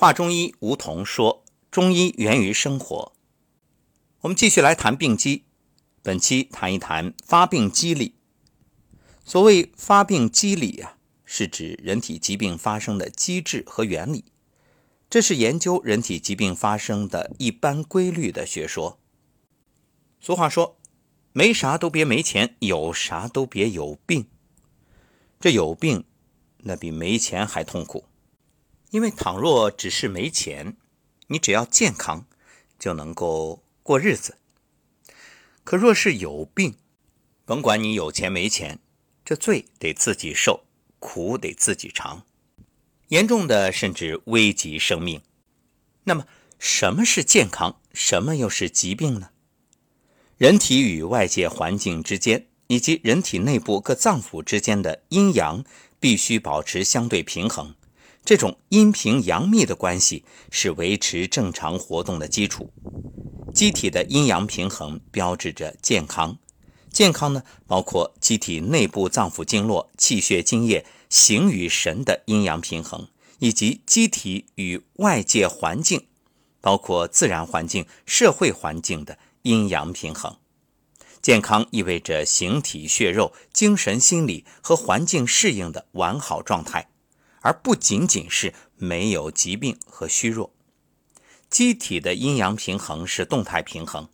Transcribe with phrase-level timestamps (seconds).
[0.00, 1.42] 华中医吴桐说
[1.72, 3.12] ：“中医源于生活。”
[4.22, 5.42] 我们继续来谈病机，
[6.04, 8.14] 本期谈一谈发病机理。
[9.24, 14.26] 所谓发病机理啊，是指人体疾病发生的机制和原理，
[15.10, 19.00] 这是研究人体疾病发生的一般规律的学说。
[20.20, 20.78] 俗话说
[21.34, 24.28] ：“没啥都别没钱，有啥都别有病。”
[25.40, 26.04] 这有病，
[26.58, 28.04] 那比没钱还痛苦。
[28.90, 30.76] 因为倘若只是没钱，
[31.26, 32.26] 你只要健康
[32.78, 34.38] 就能够过日子。
[35.62, 36.76] 可若是有病，
[37.44, 38.78] 甭管你有钱没钱，
[39.24, 40.64] 这罪得自己受，
[40.98, 42.24] 苦得自己尝，
[43.08, 45.20] 严重的甚至危及生命。
[46.04, 46.26] 那么，
[46.58, 47.80] 什么是健康？
[47.92, 49.30] 什么又是疾病呢？
[50.38, 55.64] 人体与外界环境之间，以及人体内部各脏腑之间的阴阳，
[56.00, 57.74] 必须保持相对平衡。
[58.28, 62.70] 这种阴平阳秘的关系是维持正常活动的基础。
[63.54, 66.36] 机体的阴阳平衡标志着健康。
[66.92, 76.04] 健康呢，包括机体内部脏腑经络、气血津液、形与神的阴阳平衡，以及机体与外界环境，
[76.60, 80.36] 包括自然环境、社会环境的阴阳平衡。
[81.22, 86.90] 健康意味着形体血肉、精神心理和环境适应的完好状态。
[87.40, 90.52] 而不仅仅是没有疾病和虚弱，
[91.48, 94.08] 机体的阴阳平衡是动态平衡，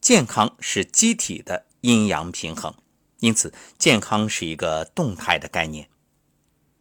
[0.00, 2.74] 健康是机体的阴阳平衡，
[3.20, 5.88] 因此健康是一个动态的概念。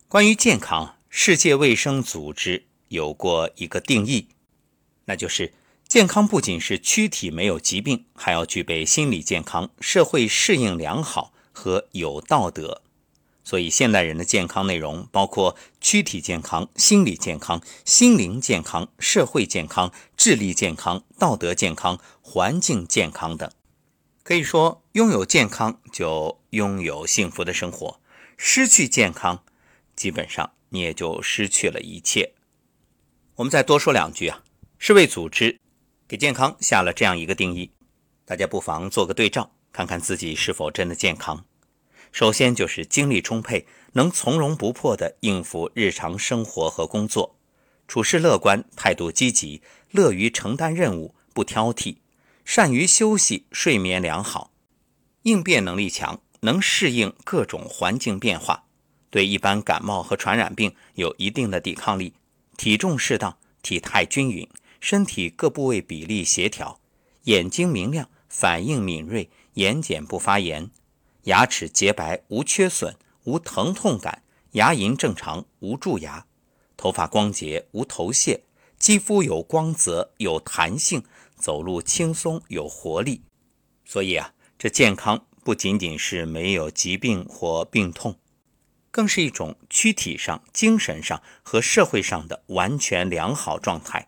[0.08, 4.30] 关于健康，世界卫生组织有过一个定义，
[5.06, 5.54] 那就是
[5.88, 12.82] 健康不仅是躯体没有疾病，还要具备心理健康、社会适应良好和有道德。
[13.50, 23.52] 所以，现代人的健康内容包括躯体健康、心理健康、心灵健康、社会健康、智力健康、道德健康、环境健康等。
[24.22, 28.00] 可以说，拥有健康就拥有幸福的生活；
[28.38, 29.44] 失去健康，
[29.96, 32.34] 基本上你也就失去了一切。
[33.38, 34.44] 我们再多说两句啊，
[34.78, 35.60] 世卫组织
[36.08, 37.72] 给健康下了这样一个定义，
[38.26, 41.44] 大家不妨做个对照，看看自己是否真的健康。
[42.12, 47.36] 首先就是精力充沛，能从容不迫地应付日常生活和工作，
[47.88, 49.62] 处事乐观，态度积极，
[49.92, 51.98] 乐于承担任务，不挑剔，
[52.44, 54.52] 善于休息，睡眠良好，
[55.24, 58.66] 应变能力强，能适应各种环境变化，
[59.10, 62.14] 对一般感冒和传染病有一定的抵抗力，
[62.58, 64.48] 体重适当，体态均匀，
[64.82, 66.80] 身体各部位比例协调，
[67.24, 70.70] 眼睛明亮，反应敏锐，眼睑不发炎。
[71.24, 76.26] 牙齿洁白无缺损，无疼痛感，牙龈正常无蛀牙，
[76.78, 78.44] 头发光洁无头屑，
[78.78, 81.04] 肌肤有光泽有弹性，
[81.36, 83.24] 走路轻松有活力。
[83.86, 88.18] 所以啊，这健康不仅仅是没有疾病或病痛，
[88.90, 94.08] 更是一种躯体上、精神上和社会上的完全良好状态。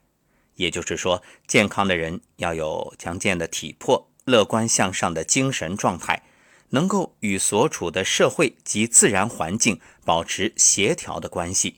[0.55, 6.23] 也就是说，健康的人要有强健的体魄，乐观向上的精神状态。
[6.71, 11.77] 能够与所处的社会及自然环境保持协调的关系。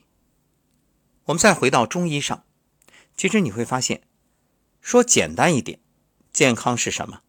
[1.26, 2.44] 我们再回到中医上，
[3.16, 4.02] 其实你会发现，
[4.80, 5.78] 说简单一点，
[6.32, 7.20] 健康是什么？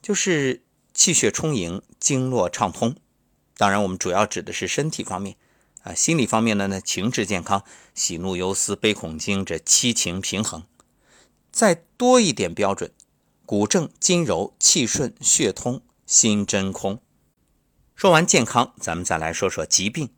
[0.00, 0.62] 就是
[0.94, 2.96] 气血充盈，经络畅通。
[3.56, 5.36] 当然，我们主要指的是身体方面
[5.82, 10.64] 啊，心理方面的呢，情志健康，喜怒忧思悲恐惊这七情平衡。
[11.50, 12.92] 再多一点标准，
[13.44, 15.82] 骨正筋柔，气顺血通。
[16.08, 17.02] 心真空。
[17.94, 20.08] 说完健康，咱们再来说说疾病。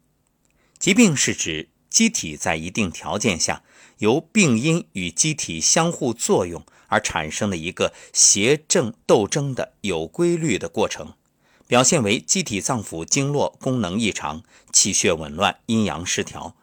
[0.78, 3.64] 疾病是指机体在一定条件下，
[3.98, 11.14] 由病因与机体相互作用而产生的一个邪正斗争的有规律的过程，
[11.66, 16.54] 表现为机体脏腑经络功能异常、气血紊乱、阴阳失调，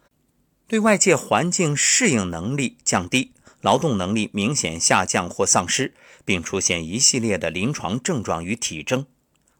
[0.70, 5.94] 对外界环境适应能力降低，劳动能力明显下降或丧失，
[6.24, 9.06] 并出现一系列的临床症状与体征。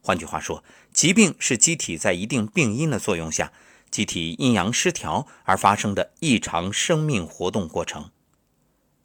[0.08, 0.64] 换句话说，
[0.94, 3.52] 疾病是机体在一定病因的作用下，
[3.92, 8.10] 机体阴阳失调而发生的异常生命活动过程。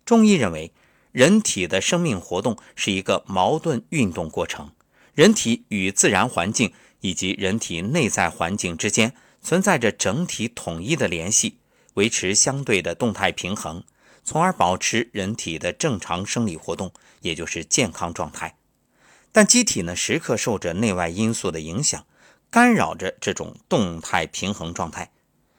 [0.05, 0.73] 中医认为，
[1.11, 4.71] 人体的生命活动是一个矛盾运动过程，
[5.13, 9.13] 人体与自然环境以及人体内在环境之间
[9.43, 11.59] 存在着整体统一的联系，
[11.95, 13.83] 维持相对的动态平衡，
[14.23, 18.55] 从而保持人体的正常生理活动，也就是健康状态。
[19.33, 22.05] 但机体呢，时刻受着内外因素的影响，
[22.51, 25.11] 干扰着这种动态平衡状态。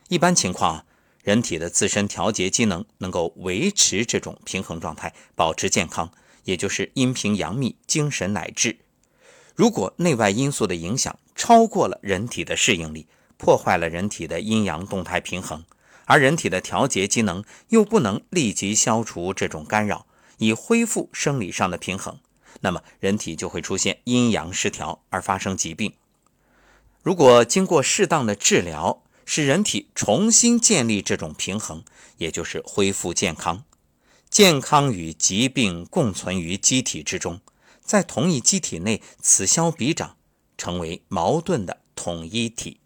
[0.09, 0.85] 一般情况，
[1.23, 6.11] 人体的自身调节机能能够维持这种平衡状态，保持健康，
[6.43, 8.77] 也就是阴平阳秘，精神乃至。
[9.55, 15.65] 如果内外因素的影响超过了人体的适应力，破坏了人体的阴阳动态平衡，
[16.05, 20.05] 而人体的调节机能又不能立即消除这种干扰，
[20.37, 22.19] 以恢复生理上的平衡，
[22.61, 25.93] 那么人体就会出现阴阳失调而发生疾病。
[27.01, 31.83] 如果经过适当的治疗，使人体重新建立这种平衡，
[32.17, 33.63] 也就是恢复健康。
[34.29, 37.41] 健康与疾病共存于机体之中，
[37.81, 40.17] 在同一机体内此消彼长，
[40.57, 42.79] 成为矛盾的统一体。